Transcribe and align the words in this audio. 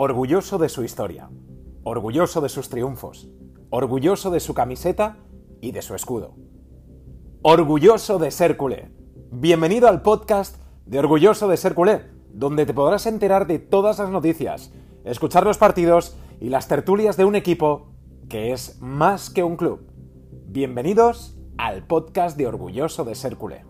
Orgulloso 0.00 0.58
de 0.58 0.68
su 0.68 0.84
historia, 0.84 1.28
orgulloso 1.82 2.40
de 2.40 2.48
sus 2.48 2.68
triunfos, 2.68 3.28
orgulloso 3.68 4.30
de 4.30 4.38
su 4.38 4.54
camiseta 4.54 5.16
y 5.60 5.72
de 5.72 5.82
su 5.82 5.96
escudo. 5.96 6.36
Orgulloso 7.42 8.20
de 8.20 8.30
ser 8.30 8.56
culé. 8.56 8.92
Bienvenido 9.32 9.88
al 9.88 10.02
podcast 10.02 10.62
de 10.86 11.00
Orgulloso 11.00 11.48
de 11.48 11.56
ser 11.56 11.74
culé, 11.74 12.02
donde 12.32 12.64
te 12.64 12.74
podrás 12.74 13.06
enterar 13.06 13.48
de 13.48 13.58
todas 13.58 13.98
las 13.98 14.10
noticias, 14.10 14.72
escuchar 15.04 15.42
los 15.42 15.58
partidos 15.58 16.16
y 16.38 16.48
las 16.48 16.68
tertulias 16.68 17.16
de 17.16 17.24
un 17.24 17.34
equipo 17.34 17.88
que 18.28 18.52
es 18.52 18.80
más 18.80 19.30
que 19.30 19.42
un 19.42 19.56
club. 19.56 19.90
Bienvenidos 20.46 21.36
al 21.56 21.84
podcast 21.88 22.38
de 22.38 22.46
Orgulloso 22.46 23.04
de 23.04 23.16
ser 23.16 23.36
culé. 23.36 23.64